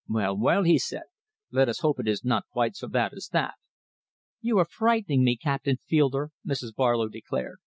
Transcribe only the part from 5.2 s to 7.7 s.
me, Captain Fielder," Mrs. Barlow declared.